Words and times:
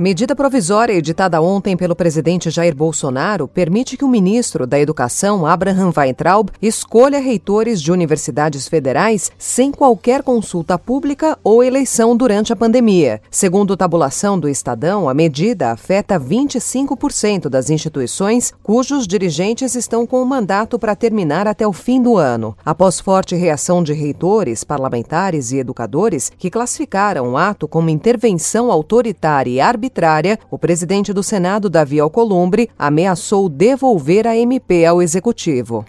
Medida 0.00 0.34
provisória 0.34 0.94
editada 0.94 1.42
ontem 1.42 1.76
pelo 1.76 1.94
presidente 1.94 2.48
Jair 2.48 2.74
Bolsonaro 2.74 3.46
permite 3.46 3.98
que 3.98 4.04
o 4.06 4.08
ministro 4.08 4.66
da 4.66 4.80
Educação, 4.80 5.44
Abraham 5.44 5.92
Weintraub, 5.94 6.48
escolha 6.62 7.18
reitores 7.18 7.82
de 7.82 7.92
universidades 7.92 8.66
federais 8.66 9.30
sem 9.36 9.70
qualquer 9.70 10.22
consulta 10.22 10.78
pública 10.78 11.38
ou 11.44 11.62
eleição 11.62 12.16
durante 12.16 12.50
a 12.50 12.56
pandemia. 12.56 13.20
Segundo 13.30 13.76
tabulação 13.76 14.40
do 14.40 14.48
Estadão, 14.48 15.06
a 15.06 15.12
medida 15.12 15.72
afeta 15.72 16.18
25% 16.18 17.50
das 17.50 17.68
instituições 17.68 18.54
cujos 18.62 19.06
dirigentes 19.06 19.74
estão 19.74 20.06
com 20.06 20.22
o 20.22 20.26
mandato 20.26 20.78
para 20.78 20.96
terminar 20.96 21.46
até 21.46 21.66
o 21.66 21.74
fim 21.74 22.00
do 22.00 22.16
ano. 22.16 22.56
Após 22.64 22.98
forte 23.00 23.36
reação 23.36 23.82
de 23.82 23.92
reitores, 23.92 24.64
parlamentares 24.64 25.52
e 25.52 25.58
educadores 25.58 26.32
que 26.38 26.48
classificaram 26.48 27.32
o 27.32 27.36
ato 27.36 27.68
como 27.68 27.90
intervenção 27.90 28.72
autoritária 28.72 29.50
e 29.50 29.60
arbitrária, 29.60 29.89
arbitrária, 29.90 30.38
o 30.50 30.58
presidente 30.58 31.12
do 31.12 31.22
Senado, 31.22 31.68
Davi 31.68 31.98
Alcolumbre, 31.98 32.70
ameaçou 32.78 33.48
devolver 33.48 34.26
a 34.26 34.36
MP 34.36 34.86
ao 34.86 35.02
executivo. 35.02 35.84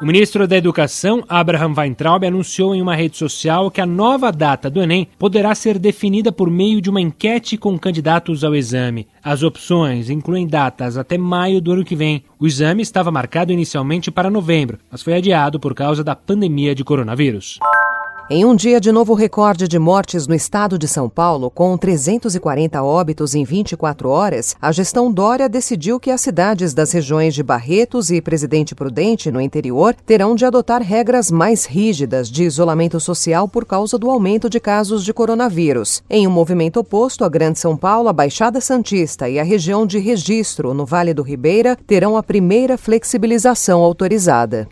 O 0.00 0.06
ministro 0.06 0.46
da 0.46 0.56
Educação, 0.56 1.24
Abraham 1.28 1.74
Weintraub, 1.76 2.24
anunciou 2.24 2.72
em 2.72 2.80
uma 2.80 2.94
rede 2.94 3.16
social 3.16 3.68
que 3.68 3.80
a 3.80 3.86
nova 3.86 4.30
data 4.30 4.70
do 4.70 4.80
Enem 4.80 5.08
poderá 5.18 5.52
ser 5.56 5.76
definida 5.76 6.30
por 6.30 6.48
meio 6.48 6.80
de 6.80 6.88
uma 6.88 7.00
enquete 7.00 7.56
com 7.56 7.76
candidatos 7.76 8.44
ao 8.44 8.54
exame. 8.54 9.08
As 9.22 9.42
opções 9.42 10.08
incluem 10.08 10.46
datas 10.46 10.96
até 10.96 11.18
maio 11.18 11.60
do 11.60 11.72
ano 11.72 11.84
que 11.84 11.96
vem. 11.96 12.22
O 12.38 12.46
exame 12.46 12.80
estava 12.80 13.10
marcado 13.10 13.52
inicialmente 13.52 14.08
para 14.08 14.30
novembro, 14.30 14.78
mas 14.88 15.02
foi 15.02 15.14
adiado 15.14 15.58
por 15.58 15.74
causa 15.74 16.04
da 16.04 16.14
pandemia 16.14 16.76
de 16.76 16.84
coronavírus. 16.84 17.58
Em 18.30 18.44
um 18.44 18.54
dia 18.54 18.78
de 18.78 18.92
novo 18.92 19.14
recorde 19.14 19.66
de 19.66 19.78
mortes 19.78 20.26
no 20.26 20.34
estado 20.34 20.78
de 20.78 20.86
São 20.86 21.08
Paulo, 21.08 21.50
com 21.50 21.78
340 21.78 22.82
óbitos 22.82 23.34
em 23.34 23.42
24 23.42 24.10
horas, 24.10 24.54
a 24.60 24.70
gestão 24.70 25.10
Dória 25.10 25.48
decidiu 25.48 25.98
que 25.98 26.10
as 26.10 26.20
cidades 26.20 26.74
das 26.74 26.92
regiões 26.92 27.34
de 27.34 27.42
Barretos 27.42 28.10
e 28.10 28.20
Presidente 28.20 28.74
Prudente, 28.74 29.30
no 29.30 29.40
interior, 29.40 29.96
terão 30.04 30.34
de 30.34 30.44
adotar 30.44 30.82
regras 30.82 31.30
mais 31.30 31.64
rígidas 31.64 32.30
de 32.30 32.44
isolamento 32.44 33.00
social 33.00 33.48
por 33.48 33.64
causa 33.64 33.96
do 33.96 34.10
aumento 34.10 34.50
de 34.50 34.60
casos 34.60 35.06
de 35.06 35.14
coronavírus. 35.14 36.02
Em 36.10 36.26
um 36.26 36.30
movimento 36.30 36.80
oposto, 36.80 37.24
a 37.24 37.30
Grande 37.30 37.58
São 37.58 37.78
Paulo, 37.78 38.10
a 38.10 38.12
Baixada 38.12 38.60
Santista 38.60 39.26
e 39.26 39.38
a 39.38 39.42
região 39.42 39.86
de 39.86 39.98
registro, 39.98 40.74
no 40.74 40.84
Vale 40.84 41.14
do 41.14 41.22
Ribeira, 41.22 41.78
terão 41.86 42.14
a 42.14 42.22
primeira 42.22 42.76
flexibilização 42.76 43.80
autorizada. 43.82 44.68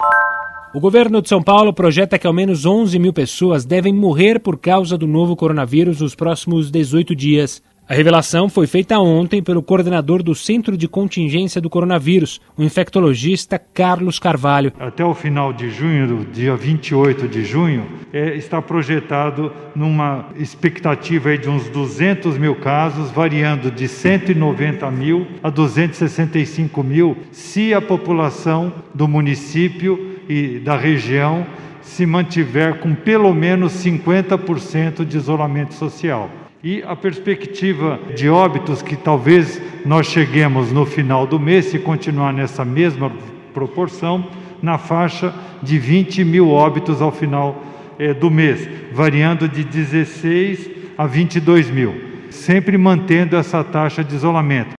O 0.77 0.79
governo 0.79 1.23
de 1.23 1.29
São 1.31 1.43
Paulo 1.43 1.73
projeta 1.73 2.19
que 2.19 2.27
ao 2.27 2.35
menos 2.35 2.67
11 2.67 2.99
mil 2.99 3.11
pessoas 3.11 3.65
devem 3.65 3.95
morrer 3.95 4.39
por 4.39 4.59
causa 4.59 4.99
do 4.99 5.07
novo 5.07 5.35
coronavírus 5.35 6.03
nos 6.03 6.15
próximos 6.15 6.71
18 6.71 7.17
dias. 7.17 7.63
A 7.89 7.95
revelação 7.95 8.47
foi 8.47 8.67
feita 8.67 8.99
ontem 8.99 9.43
pelo 9.43 9.63
coordenador 9.63 10.23
do 10.23 10.35
Centro 10.35 10.77
de 10.77 10.87
Contingência 10.87 11.63
do 11.63 11.71
Coronavírus, 11.71 12.43
o 12.59 12.63
infectologista 12.63 13.59
Carlos 13.59 14.19
Carvalho. 14.19 14.71
Até 14.79 15.03
o 15.03 15.15
final 15.15 15.51
de 15.51 15.71
junho, 15.71 16.27
dia 16.31 16.55
28 16.55 17.27
de 17.27 17.43
junho, 17.43 17.87
é, 18.13 18.35
está 18.35 18.61
projetado 18.61 19.51
numa 19.75 20.27
expectativa 20.37 21.39
de 21.39 21.49
uns 21.49 21.71
200 21.71 22.37
mil 22.37 22.57
casos, 22.57 23.11
variando 23.11 23.71
de 23.71 23.89
190 23.89 24.91
mil 24.91 25.27
a 25.43 25.49
265 25.49 26.83
mil, 26.83 27.17
se 27.31 27.73
a 27.73 27.81
população 27.81 28.71
do 28.93 29.09
município 29.09 30.16
e 30.29 30.59
da 30.59 30.77
região 30.77 31.47
se 31.81 32.05
mantiver 32.05 32.79
com 32.81 32.95
pelo 32.95 33.33
menos 33.33 33.73
50% 33.85 35.05
de 35.05 35.17
isolamento 35.17 35.75
social. 35.75 36.31
E 36.63 36.83
a 36.83 36.97
perspectiva 36.97 38.01
de 38.17 38.29
óbitos 38.29 38.83
que 38.83 38.97
talvez 38.97 39.61
nós 39.85 40.07
cheguemos 40.07 40.73
no 40.73 40.85
final 40.85 41.27
do 41.27 41.39
mês, 41.39 41.67
se 41.67 41.79
continuar 41.79 42.33
nessa 42.33 42.65
mesma 42.65 43.13
proporção, 43.55 44.27
na 44.61 44.79
faixa 44.79 45.33
de 45.63 45.79
20 45.79 46.25
mil 46.25 46.51
óbitos 46.51 47.01
ao 47.01 47.13
final 47.13 47.63
eh, 47.99 48.13
do 48.13 48.31
mês, 48.31 48.69
variando 48.93 49.49
de 49.49 49.63
16 49.63 50.71
a 50.99 51.07
22 51.07 51.71
mil, 51.71 51.95
sempre 52.31 52.77
mantendo 52.77 53.37
essa 53.37 53.63
taxa 53.63 54.03
de 54.03 54.15
isolamento. 54.15 54.77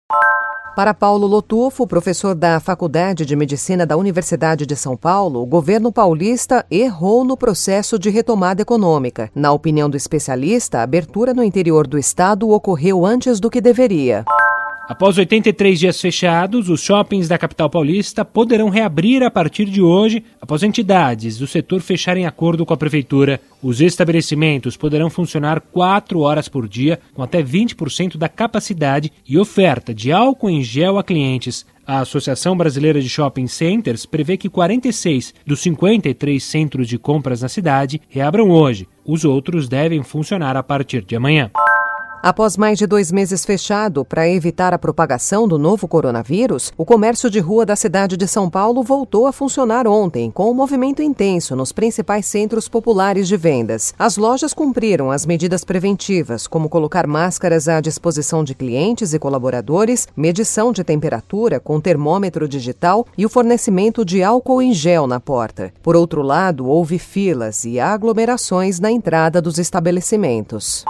Para 0.78 0.94
Paulo 0.94 1.26
Lotufo, 1.26 1.88
professor 1.88 2.36
da 2.36 2.60
Faculdade 2.60 3.26
de 3.26 3.34
Medicina 3.34 3.84
da 3.84 3.96
Universidade 3.96 4.64
de 4.64 4.76
São 4.76 4.96
Paulo, 4.96 5.42
o 5.42 5.44
governo 5.44 5.90
paulista 5.90 6.64
errou 6.70 7.24
no 7.24 7.36
processo 7.36 7.98
de 7.98 8.10
retomada 8.10 8.62
econômica. 8.62 9.28
Na 9.34 9.50
opinião 9.50 9.90
do 9.90 9.96
especialista, 9.96 10.78
a 10.78 10.82
abertura 10.84 11.34
no 11.34 11.42
interior 11.42 11.84
do 11.84 11.98
estado 11.98 12.48
ocorreu 12.50 13.04
antes 13.04 13.40
do 13.40 13.50
que 13.50 13.60
deveria. 13.60 14.24
Após 14.88 15.18
83 15.18 15.78
dias 15.78 16.00
fechados, 16.00 16.70
os 16.70 16.80
shoppings 16.80 17.28
da 17.28 17.36
capital 17.36 17.68
paulista 17.68 18.24
poderão 18.24 18.70
reabrir 18.70 19.22
a 19.22 19.30
partir 19.30 19.66
de 19.66 19.82
hoje, 19.82 20.24
após 20.40 20.62
entidades 20.62 21.36
do 21.36 21.46
setor 21.46 21.82
fecharem 21.82 22.24
acordo 22.24 22.64
com 22.64 22.72
a 22.72 22.76
prefeitura. 22.76 23.38
Os 23.62 23.82
estabelecimentos 23.82 24.78
poderão 24.78 25.10
funcionar 25.10 25.60
4 25.60 26.18
horas 26.20 26.48
por 26.48 26.66
dia, 26.66 26.98
com 27.12 27.22
até 27.22 27.42
20% 27.42 28.16
da 28.16 28.30
capacidade 28.30 29.12
e 29.28 29.36
oferta 29.38 29.92
de 29.92 30.10
álcool 30.10 30.48
em 30.48 30.62
gel 30.62 30.96
a 30.96 31.04
clientes. 31.04 31.66
A 31.86 32.00
Associação 32.00 32.56
Brasileira 32.56 32.98
de 32.98 33.10
Shopping 33.10 33.46
Centers 33.46 34.06
prevê 34.06 34.38
que 34.38 34.48
46 34.48 35.34
dos 35.46 35.60
53 35.60 36.42
centros 36.42 36.88
de 36.88 36.96
compras 36.96 37.42
na 37.42 37.48
cidade 37.50 38.00
reabram 38.08 38.48
hoje. 38.48 38.88
Os 39.04 39.26
outros 39.26 39.68
devem 39.68 40.02
funcionar 40.02 40.56
a 40.56 40.62
partir 40.62 41.04
de 41.04 41.14
amanhã. 41.14 41.50
Após 42.20 42.56
mais 42.56 42.76
de 42.76 42.84
dois 42.84 43.12
meses 43.12 43.44
fechado 43.44 44.04
para 44.04 44.28
evitar 44.28 44.74
a 44.74 44.78
propagação 44.78 45.46
do 45.46 45.56
novo 45.56 45.86
coronavírus, 45.86 46.72
o 46.76 46.84
comércio 46.84 47.30
de 47.30 47.38
rua 47.38 47.64
da 47.64 47.76
cidade 47.76 48.16
de 48.16 48.26
São 48.26 48.50
Paulo 48.50 48.82
voltou 48.82 49.28
a 49.28 49.32
funcionar 49.32 49.86
ontem, 49.86 50.28
com 50.28 50.50
um 50.50 50.54
movimento 50.54 51.00
intenso 51.00 51.54
nos 51.54 51.70
principais 51.70 52.26
centros 52.26 52.68
populares 52.68 53.28
de 53.28 53.36
vendas. 53.36 53.94
As 53.96 54.16
lojas 54.16 54.52
cumpriram 54.52 55.12
as 55.12 55.24
medidas 55.24 55.62
preventivas, 55.62 56.48
como 56.48 56.68
colocar 56.68 57.06
máscaras 57.06 57.68
à 57.68 57.80
disposição 57.80 58.42
de 58.42 58.54
clientes 58.54 59.14
e 59.14 59.18
colaboradores, 59.18 60.08
medição 60.16 60.72
de 60.72 60.82
temperatura 60.82 61.60
com 61.60 61.80
termômetro 61.80 62.48
digital 62.48 63.06
e 63.16 63.24
o 63.24 63.28
fornecimento 63.28 64.04
de 64.04 64.24
álcool 64.24 64.60
em 64.60 64.74
gel 64.74 65.06
na 65.06 65.20
porta. 65.20 65.72
Por 65.80 65.94
outro 65.94 66.22
lado, 66.22 66.66
houve 66.66 66.98
filas 66.98 67.64
e 67.64 67.78
aglomerações 67.78 68.80
na 68.80 68.90
entrada 68.90 69.40
dos 69.40 69.56
estabelecimentos. 69.56 70.84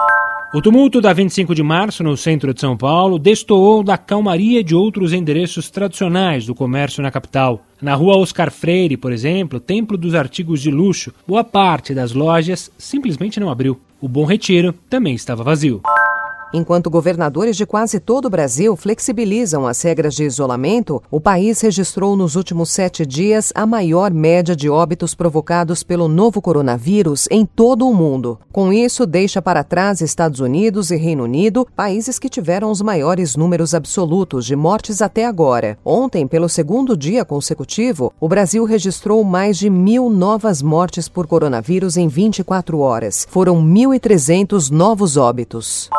O 0.54 0.62
tumulto 0.62 0.98
da 1.02 1.12
25 1.12 1.54
de 1.54 1.62
março 1.62 2.02
no 2.02 2.16
centro 2.16 2.54
de 2.54 2.60
São 2.60 2.74
Paulo 2.74 3.18
destoou 3.18 3.82
da 3.82 3.98
calmaria 3.98 4.64
de 4.64 4.74
outros 4.74 5.12
endereços 5.12 5.68
tradicionais 5.68 6.46
do 6.46 6.54
comércio 6.54 7.02
na 7.02 7.10
capital. 7.10 7.62
Na 7.82 7.94
rua 7.94 8.16
Oscar 8.16 8.50
Freire, 8.50 8.96
por 8.96 9.12
exemplo, 9.12 9.60
templo 9.60 9.98
dos 9.98 10.14
artigos 10.14 10.62
de 10.62 10.70
luxo, 10.70 11.12
boa 11.26 11.44
parte 11.44 11.92
das 11.92 12.14
lojas 12.14 12.72
simplesmente 12.78 13.38
não 13.38 13.50
abriu. 13.50 13.78
O 14.00 14.08
Bom 14.08 14.24
Retiro 14.24 14.72
também 14.88 15.14
estava 15.14 15.44
vazio. 15.44 15.82
Enquanto 16.52 16.88
governadores 16.88 17.56
de 17.56 17.66
quase 17.66 18.00
todo 18.00 18.24
o 18.24 18.30
Brasil 18.30 18.74
flexibilizam 18.74 19.66
as 19.66 19.82
regras 19.82 20.14
de 20.14 20.24
isolamento, 20.24 21.02
o 21.10 21.20
país 21.20 21.60
registrou 21.60 22.16
nos 22.16 22.36
últimos 22.36 22.70
sete 22.70 23.04
dias 23.04 23.52
a 23.54 23.66
maior 23.66 24.10
média 24.10 24.56
de 24.56 24.70
óbitos 24.70 25.14
provocados 25.14 25.82
pelo 25.82 26.08
novo 26.08 26.40
coronavírus 26.40 27.28
em 27.30 27.44
todo 27.44 27.86
o 27.86 27.92
mundo. 27.92 28.38
Com 28.50 28.72
isso, 28.72 29.04
deixa 29.04 29.42
para 29.42 29.62
trás 29.62 30.00
Estados 30.00 30.40
Unidos 30.40 30.90
e 30.90 30.96
Reino 30.96 31.24
Unido, 31.24 31.66
países 31.76 32.18
que 32.18 32.30
tiveram 32.30 32.70
os 32.70 32.80
maiores 32.80 33.36
números 33.36 33.74
absolutos 33.74 34.46
de 34.46 34.56
mortes 34.56 35.02
até 35.02 35.26
agora. 35.26 35.78
Ontem, 35.84 36.26
pelo 36.26 36.48
segundo 36.48 36.96
dia 36.96 37.26
consecutivo, 37.26 38.12
o 38.18 38.28
Brasil 38.28 38.64
registrou 38.64 39.22
mais 39.22 39.58
de 39.58 39.68
mil 39.68 40.08
novas 40.08 40.62
mortes 40.62 41.10
por 41.10 41.26
coronavírus 41.26 41.98
em 41.98 42.08
24 42.08 42.78
horas. 42.78 43.26
Foram 43.28 43.62
1.300 43.62 44.70
novos 44.70 45.18
óbitos. 45.18 45.90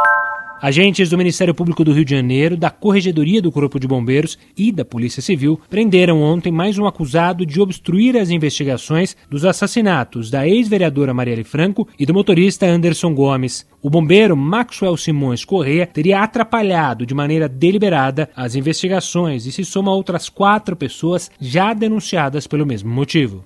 Agentes 0.62 1.10
do 1.10 1.18
Ministério 1.18 1.56
Público 1.56 1.86
do 1.86 1.94
Rio 1.94 2.04
de 2.04 2.14
Janeiro, 2.14 2.58
da 2.58 2.70
Corregedoria 2.70 3.42
do 3.42 3.50
Corpo 3.50 3.80
de 3.80 3.88
Bombeiros 3.88 4.38
e 4.58 4.74
da 4.74 4.84
Polícia 4.84 5.22
Civil 5.22 5.58
prenderam 5.70 6.22
ontem 6.22 6.52
mais 6.52 6.78
um 6.78 6.86
acusado 6.86 7.46
de 7.46 7.62
obstruir 7.62 8.18
as 8.18 8.30
investigações 8.30 9.16
dos 9.30 9.46
assassinatos 9.46 10.30
da 10.30 10.46
ex-vereadora 10.46 11.14
Marielle 11.14 11.46
Franco 11.46 11.88
e 11.98 12.06
do 12.06 12.14
motorista 12.14 12.66
Anderson 12.66 13.16
Gomes. 13.16 13.66
O 13.82 13.90
bombeiro 13.90 14.36
Maxwell 14.36 14.98
Simões 14.98 15.46
Correa 15.46 15.88
teria 15.88 16.20
atrapalhado 16.20 17.06
de 17.06 17.16
maneira 17.16 17.48
deliberada 17.48 18.30
as 18.36 18.54
investigações 18.54 19.46
e 19.46 19.54
se 19.54 19.64
soma 19.64 19.92
a 19.92 19.96
outras 19.96 20.28
quatro 20.28 20.76
pessoas 20.76 21.32
já 21.40 21.74
denunciadas 21.74 22.46
pelo 22.48 22.66
mesmo 22.66 22.94
motivo. 22.94 23.46